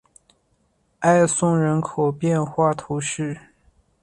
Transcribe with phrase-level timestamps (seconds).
[1.01, 3.37] 埃松人口变化图示